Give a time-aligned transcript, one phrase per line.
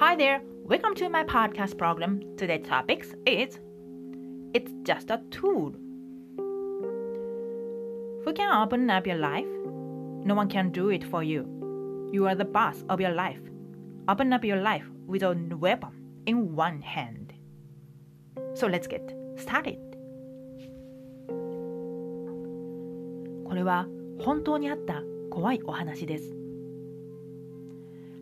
[0.00, 2.22] Hi there, welcome to my podcast program.
[2.38, 3.58] Today's topic is
[4.54, 5.74] It's just a tool.
[8.24, 9.46] Who can open up your life?
[10.24, 12.08] No one can do it for you.
[12.10, 13.40] You are the boss of your life.
[14.08, 15.90] Open up your life with a weapon
[16.24, 17.34] in one hand.
[18.54, 19.78] So let's get started.
[23.44, 23.86] これは
[24.20, 26.34] 本当にあった怖いお話です。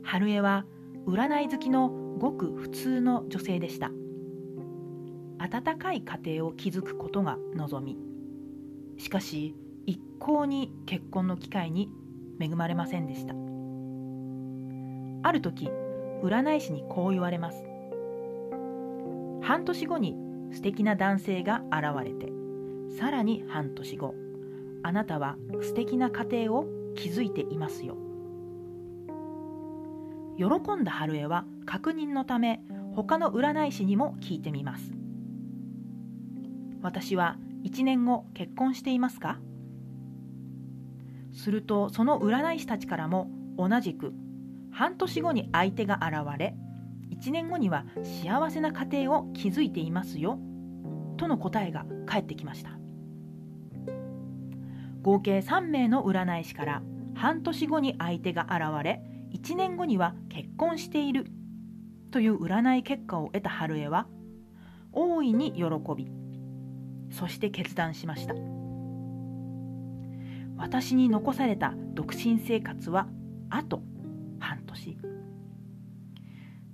[0.02, 0.66] 春江は
[1.09, 3.91] 占い好きのごく普通の女性でした。
[5.39, 7.97] 温かい家庭を築くことが望み。
[9.01, 9.55] しかし
[9.87, 11.89] 一向に結婚の機会に
[12.39, 13.33] 恵まれませんでした。
[15.27, 15.71] ある時
[16.21, 17.63] 占い師にこう言われます。
[19.41, 20.15] 半年後に
[20.51, 22.31] 素敵な男性が現れて
[22.99, 24.13] さらに半年後
[24.83, 26.65] あなたは素敵な家庭を
[26.95, 28.08] 築いていますよ。
[30.39, 30.45] 喜
[30.77, 32.61] んだ春江は確認のため
[32.95, 34.93] 他の占い師にも聞いてみます。
[36.81, 39.41] 私は1年後結婚していますか？
[41.33, 44.13] するとその占い師たちからも同じく
[44.71, 46.55] 半年後に相手が現れ
[47.11, 47.83] 1年後には
[48.23, 50.39] 幸せな家庭を築いていますよ
[51.17, 52.79] との答えが返ってきました。
[55.01, 56.81] 合計3名の占い師から
[57.13, 59.01] 半年後に相手が現れ
[59.31, 61.27] 1年後には結婚している。
[62.11, 64.07] という占い結果を得た春江は
[64.91, 65.63] 大いに喜
[65.95, 66.07] び
[67.11, 68.33] そして決断しました。
[70.57, 73.07] 私に残された独身生活は
[73.49, 73.81] あと
[74.39, 74.97] 半年。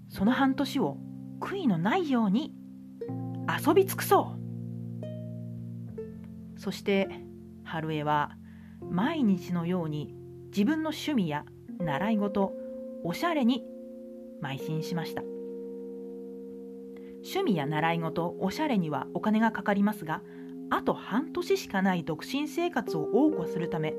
[0.10, 0.98] その半年を
[1.40, 2.54] 悔いのないように
[3.48, 4.36] 遊び尽くそ
[6.56, 6.60] う。
[6.60, 7.10] そして
[7.64, 8.32] 春江は
[8.90, 10.16] 毎日のように
[10.48, 11.46] 自分の趣味や
[11.80, 12.54] 習い事
[13.04, 13.64] おしゃれに
[14.42, 15.24] 邁進しました。
[17.24, 20.22] 趣味や習い事おしゃれにはお金がかかりますが
[20.70, 23.96] あと半年しかない独身生活を謳歌するため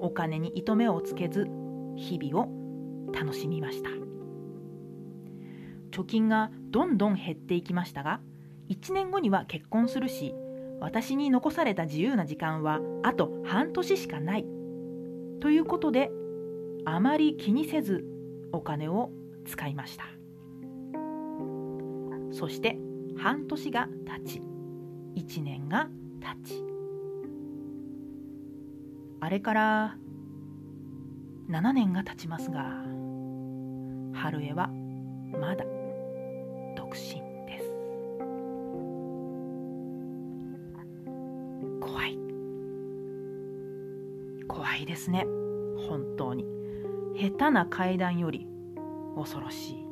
[0.00, 1.48] お金に糸目をつけず
[1.96, 3.90] 日々を楽しみました。
[5.90, 8.20] 貯金がどんどん減っていきましたが
[8.70, 10.34] 1年後には結婚するし
[10.80, 14.46] 私に残された自由な時間はあと半年しかない。
[15.40, 16.10] ということで
[16.84, 18.04] あまり気にせず
[18.52, 19.10] お金を
[19.44, 20.04] 使いました。
[22.32, 22.78] そして
[23.16, 23.88] 半年が
[24.24, 24.42] 経ち
[25.16, 25.88] 1年が
[26.20, 26.64] 経ち。
[29.20, 29.96] あれから
[31.48, 32.82] 7年が経ちますが
[34.14, 34.68] 春江は
[35.40, 35.64] まだ
[36.76, 37.64] 独身です。
[41.80, 42.18] 怖い。
[44.48, 45.24] 怖いですね。
[45.88, 46.51] 本当に。
[47.22, 48.48] 下手な階段より
[49.16, 49.86] 恐ろしい。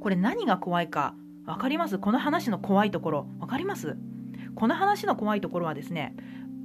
[0.00, 1.14] これ何が怖いか
[1.44, 1.98] 分かります？
[1.98, 3.22] この話の怖いところ。
[3.40, 3.98] 分かります？
[4.54, 6.16] この話の怖いところはですね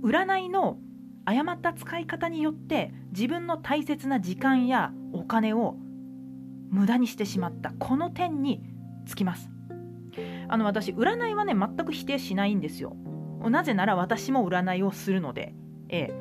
[0.02, 0.78] 占いの
[1.25, 5.75] 誤った使い方によって自分の大切な時間やお金を
[6.69, 7.74] 無駄にしてしまった。
[7.78, 8.64] この点に
[9.06, 9.50] つきます。
[10.47, 12.96] あの私占いはね全く否定しないんですよ。
[13.50, 15.53] なぜなら私も占いをするので、
[15.90, 16.14] ええ、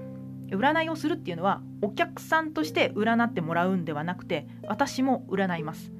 [0.50, 5.93] 占いをするっていうのはお客さんとして占ってもらうんではなくて私も占います。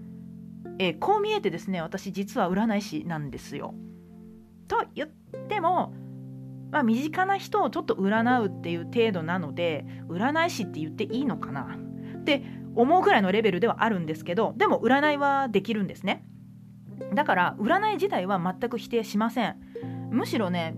[0.79, 3.75] えー、こう見えてですね私実は占い師なんですよ。
[4.67, 5.09] と言っ
[5.49, 5.95] ても、
[6.73, 11.79] まあ、身近な人をちょっと占うっていう程度なので占い師って言っていいのかな？
[12.17, 12.43] って
[12.75, 16.25] 思うぐらいのレベルではあるんですけどでも占いはできるんですね。
[17.13, 19.57] だから占い自体は全く否定しません。
[20.11, 20.75] むしろね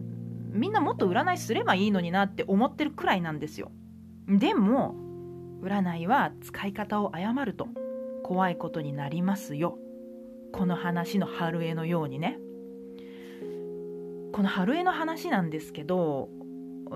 [0.57, 3.71] みんなもっと占いすればいいのになって思ってるくらいなんですよ。
[4.29, 4.95] でも
[5.63, 7.69] 占いは使い方を誤ると
[8.23, 9.79] 怖いことになりますよ。
[10.53, 12.39] この話の春江のようにね。
[14.33, 16.29] この春江の話なんですけど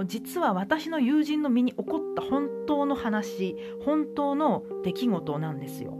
[0.04, 5.96] 実は私の友人の身に起こった本当の話本当の出来事なんですよ。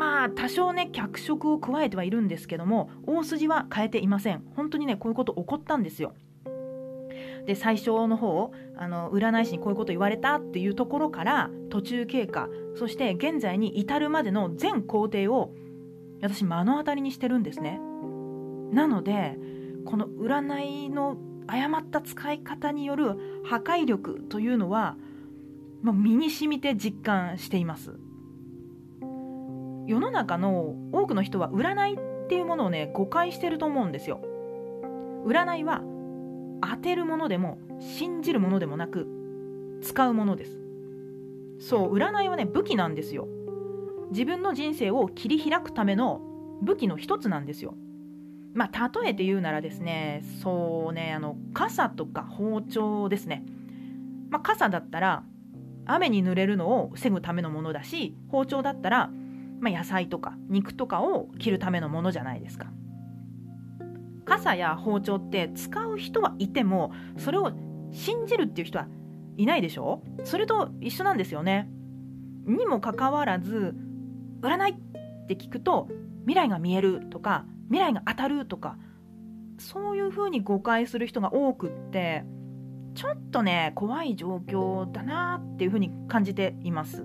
[0.00, 4.42] まあ多少ね脚色を加えてはいるんですけども大筋は変えていません。
[4.56, 6.14] 本当にねこういうこと起こったんですよ。
[7.44, 15.52] で最初の方あの占い師にこういうこと言われたっていうところから途中経過そして現在に至るまでの全工程を
[16.22, 17.78] 私目の当たりにしてるんですね。
[18.72, 19.36] なので
[19.84, 24.96] この占いの誤った使い方による破壊力というのは、
[25.82, 27.98] まあ、身に染みて実感しています。
[29.90, 34.20] 世の中の多くの人は占いっていうものをね誤解してると思うんですよ。
[35.26, 35.82] 占いは
[36.62, 39.08] 当てるものでも信じるものでもなく
[39.82, 40.60] 使うものです。
[41.58, 43.26] そう占いはね武器なんですよ。
[44.12, 46.20] 自分の人生を切り開くための
[46.62, 47.74] 武器の一つなんですよ。
[48.54, 53.44] まあ、例えて言うならですねそうねあの傘とか包丁ですね、
[54.28, 55.22] まあ、傘だったら
[55.86, 59.10] 雨に濡れるのを防ぐためのものだし包丁だったら、
[59.60, 62.66] まあ、野菜とか肉とかを切るためのものじゃないですか。
[64.24, 67.52] 傘や包丁って使う人はいてもそれを
[67.90, 68.86] 信じるっていう人は
[69.36, 70.02] いないでしょ？
[70.24, 71.68] それと一緒なんですよね。
[72.46, 73.74] にもかかわらず
[74.40, 75.88] 占いって聞くと
[76.26, 78.78] 未来が見えるとか未来が当たるとか
[79.58, 82.24] そういうふうに誤解する人が多くって
[82.94, 87.04] ちょっとね怖い状況だなっていうふうに感じています。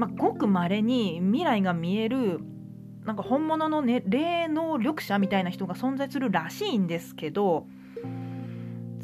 [0.00, 2.40] まあ、ごくまれに未来が見える
[3.04, 7.66] なんか本物の、ね、霊能力者みたいな人が存在するらしいんですけど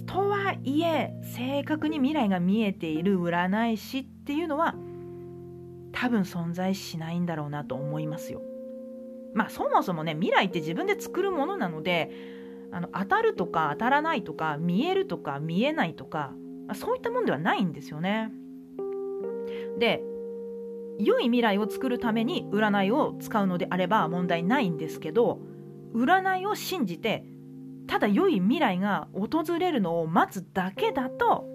[0.07, 4.75] とはいえ正確に未来が見えている占い師っていうのは
[5.93, 8.41] 多分存在しないんだろうなと思いますよ。
[9.35, 12.11] まあそもそもね未来って自分で作るものなので
[12.73, 16.33] あの当たるとか当たらないとか見えるとか見えないとか
[16.75, 18.33] そういったもんではないんですよね。
[19.79, 20.03] で
[20.99, 25.41] 良い未来を作るために占いを使うのであれば問題ないんですけど
[25.95, 27.25] 占いを信じて
[27.87, 31.47] ただ良い未来が訪れるのを待つだけだと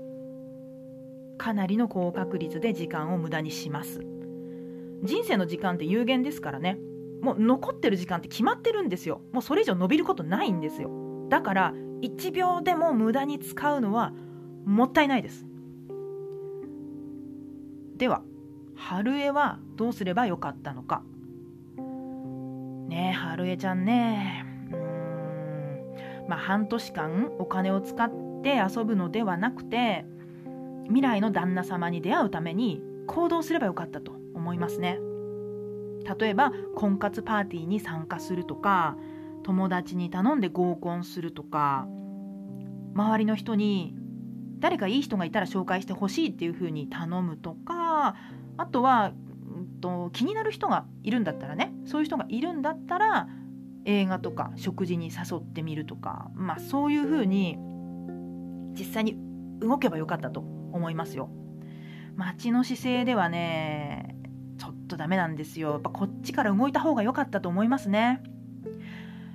[1.38, 4.06] かなりの高確率で時間を無駄にします。
[5.04, 6.78] 人生の時間って有限ですからね。
[7.24, 9.22] もう残ってる時間って決まってるんですよ。
[9.32, 10.92] もうそれ以上伸びることないんですよ。
[11.30, 11.74] だから
[12.04, 14.14] 1秒でも無駄に使うのは
[14.66, 15.48] もったいないです。
[17.98, 18.22] では
[18.89, 21.04] 春江はどうすればよかったのか？
[21.78, 24.45] ねえ春江ちゃんね。
[24.72, 26.28] うん。
[26.28, 28.12] まあ半年間お金を使っ
[28.44, 30.04] て遊ぶのではなくて
[30.86, 35.00] 未来の旦那様に出会うために行動すればよかったと思いますね。
[36.19, 38.98] 例えば婚活パーティーに参加するとか
[39.44, 41.88] 友達に頼んで合コンするとか
[42.95, 43.95] 周りの人に
[44.60, 48.16] 誰かいい人がいたら紹介してほしいっていうふうに頼むとか
[48.62, 49.12] あとは、
[49.56, 53.28] うんと、気になる人がいるんだったらねそういう人がいるんだったら
[53.86, 57.58] 映画とか食事に誘ってみるとかまあそういうふうに
[58.78, 59.18] 実際に
[59.60, 61.30] 動けばよかったと思いますよ。
[62.16, 64.16] 街の姿勢ではね
[64.60, 65.72] ちょっとダメなんですよ。
[65.72, 68.22] やっぱこっちから動いた方が良かったと思いますね。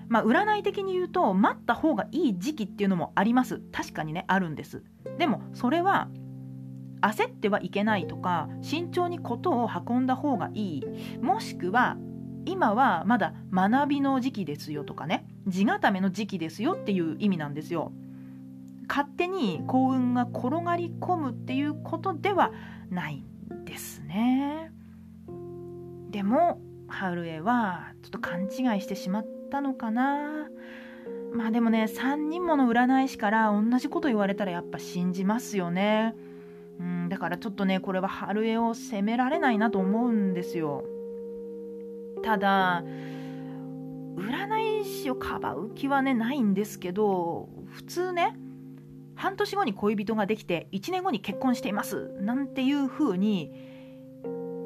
[0.09, 3.61] まあ占い的に言うと待った方がいい時期っていうのもあります。
[3.73, 4.85] 確かにねあるんです。
[5.19, 6.09] でもそれは
[7.01, 10.85] 焦ってはいけないとか慎重に事を運んだ方がいい。
[11.21, 11.97] もしくは
[12.47, 17.93] 今はまだ学びの時期ですよとかね地固めの時期ですよっていう意味なんですよ。
[18.89, 22.53] 勝手に幸運が転がり込むっていうことでは
[22.89, 24.71] ないんですね。
[26.11, 30.49] でも春江はちょっと勘違いしてしまったのかな。
[31.35, 36.15] まあでもね3人もの占い師から同じこと言われたらやっぱ信じますよね。
[36.79, 40.85] うんだからちょっとねこれは春江を責められないなと思うんですよ
[42.23, 42.83] ただ
[44.17, 48.37] 占い師をかばう気はねないんですけど普通ね
[49.15, 53.53] 半年後に恋人ができて1年後に結婚していますなんていう風に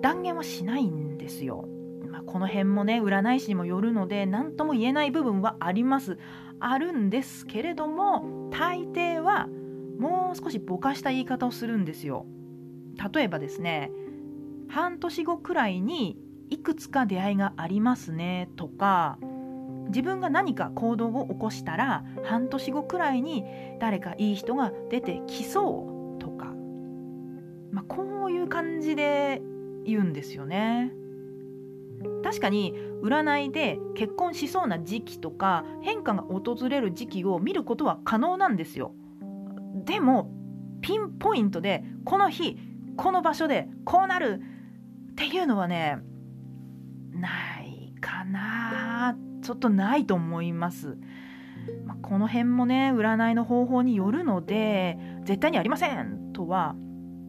[0.02, 1.68] 断言はしないんですよ。
[2.10, 6.18] まあ、この辺もね占い師にもよるので何とも言えない部分はあります
[6.58, 9.48] あるんですけれども大抵は
[10.00, 12.24] もう少しぼかした言い方をするんですよ。
[13.12, 13.90] 例えばですね
[14.68, 19.18] 半年後くらいにいくつか出会いがありますねとか
[19.88, 23.44] 自分が何か行動を起こしたら半年後くらいに
[23.78, 26.46] 誰かいい人が出てきそうとか、
[27.72, 29.42] まあ、こういう感じで
[29.84, 30.92] 言うんですよね。
[32.22, 38.94] 確かに占いで結婚しそうな時期とか変化が訪れる時期を見ることは可能なんですよ。
[39.74, 40.30] でも
[40.80, 42.58] ピンポイントでこの日
[42.96, 44.40] この場所でこうなる
[45.12, 45.98] っていうのはね
[47.12, 47.28] な
[47.62, 50.96] いかなちょっとないと思います。
[51.84, 56.74] まあ、この辺もね占いの方法によるので絶対にありませんとは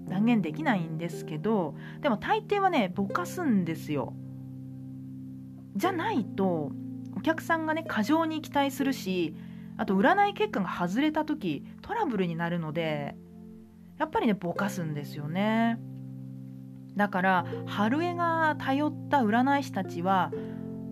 [0.08, 4.14] 断言できないんですけどでも大抵はねぼかすんですよ
[5.76, 6.72] じゃないと
[7.16, 9.36] お客さんがね過剰に期待するし
[9.82, 13.16] あと占い結果が外れた時トラブルになるので
[13.98, 15.80] やっぱりねぼかすんですよね。
[16.96, 20.32] だから春江が頼った占い師たちは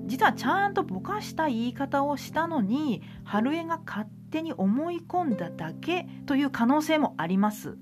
[0.08, 7.78] 実はちゃんとぼかした言い方をしたのに春江が勝手に思い込んだだけという可能性もあります。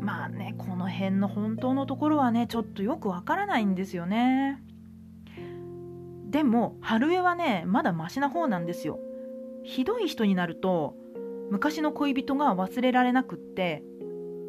[0.00, 4.62] まあねこの辺の本当のところはねちょっとよくわからないんですよね。
[6.30, 8.98] でも春江はねまだマシな方なんですよ。
[9.64, 10.94] ひどい人になると
[11.50, 13.82] 昔の恋人が忘れられなくって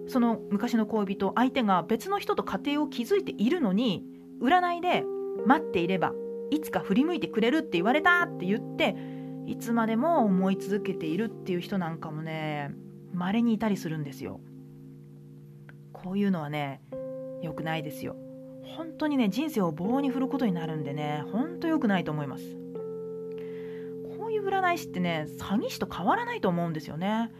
[0.07, 4.03] その昔の恋人相手が別の人と家庭を築いているのに
[4.41, 5.03] 占いで
[5.45, 6.13] 待っていれば
[6.49, 8.95] いつか振り向いてくれるって言われたって言って
[9.47, 12.71] いつまでも思い続けているっていう人なんかもね
[13.13, 14.39] 稀にいたりするんですよ。
[15.93, 16.81] こういうのはね
[17.41, 18.15] 良くないですよ。
[18.63, 22.43] 本当にね人生を棒に振ることになるんでね本当良くないと思います。
[24.61, 27.31] 占い師ってね詐欺師と変わらないと思うんですよね。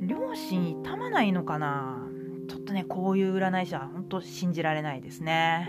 [0.00, 2.06] 両親痛まないのかな？
[2.48, 5.68] ちょっとねこういう占い師は本当信じられないですね。